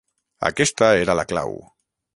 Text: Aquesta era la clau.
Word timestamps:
Aquesta 0.49 0.89
era 1.05 1.19
la 1.21 1.27
clau. 1.35 1.57